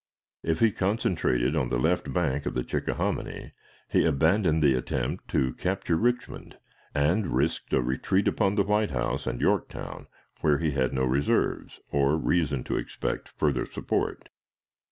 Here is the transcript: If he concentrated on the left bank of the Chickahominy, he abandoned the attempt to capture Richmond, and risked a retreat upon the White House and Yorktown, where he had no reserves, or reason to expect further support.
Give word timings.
If 0.41 0.61
he 0.61 0.71
concentrated 0.71 1.55
on 1.55 1.69
the 1.69 1.77
left 1.77 2.11
bank 2.11 2.47
of 2.47 2.55
the 2.55 2.63
Chickahominy, 2.63 3.51
he 3.87 4.03
abandoned 4.03 4.63
the 4.63 4.73
attempt 4.73 5.27
to 5.27 5.53
capture 5.53 5.95
Richmond, 5.95 6.57
and 6.95 7.27
risked 7.35 7.71
a 7.71 7.83
retreat 7.83 8.27
upon 8.27 8.55
the 8.55 8.63
White 8.63 8.89
House 8.89 9.27
and 9.27 9.39
Yorktown, 9.39 10.07
where 10.39 10.57
he 10.57 10.71
had 10.71 10.91
no 10.91 11.03
reserves, 11.03 11.81
or 11.91 12.17
reason 12.17 12.63
to 12.63 12.77
expect 12.77 13.29
further 13.29 13.63
support. 13.67 14.29